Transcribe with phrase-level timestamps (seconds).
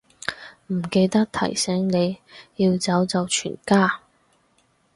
[0.69, 2.17] 唔記得提醒你，
[2.55, 4.01] 要走就全家